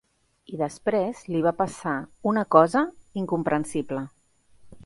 [0.51, 1.93] I després li va passar
[2.31, 2.85] una cosa
[3.25, 4.07] incomprensible.